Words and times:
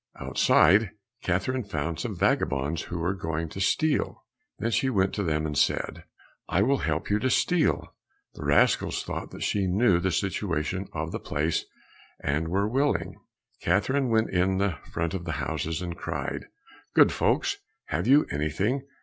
Outside 0.19 0.93
Catherine 1.21 1.63
found 1.63 1.99
some 1.99 2.15
vagabonds 2.15 2.81
who 2.85 2.97
were 2.97 3.13
going 3.13 3.49
to 3.49 3.61
steal. 3.61 4.25
Then 4.57 4.71
she 4.71 4.89
went 4.89 5.13
to 5.13 5.21
them 5.23 5.45
and 5.45 5.55
said, 5.55 6.05
"I 6.49 6.63
will 6.63 6.79
help 6.79 7.11
you 7.11 7.19
to 7.19 7.29
steal." 7.29 7.93
The 8.33 8.43
rascals 8.43 9.03
thought 9.03 9.29
that 9.29 9.43
she 9.43 9.67
knew 9.67 9.99
the 9.99 10.09
situation 10.09 10.87
of 10.91 11.11
the 11.11 11.19
place, 11.19 11.65
and 12.19 12.47
were 12.47 12.67
willing. 12.67 13.13
Catherine 13.61 14.09
went 14.09 14.31
in 14.31 14.73
front 14.91 15.13
of 15.13 15.25
the 15.25 15.33
houses, 15.33 15.83
and 15.83 15.95
cried, 15.95 16.47
"Good 16.95 17.11
folks, 17.11 17.57
have 17.85 18.07
you 18.07 18.25
anything? 18.31 18.81